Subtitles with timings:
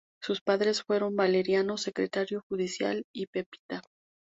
[0.19, 3.83] Sus padres fueron Valeriano, secretario judicial, y Pepita.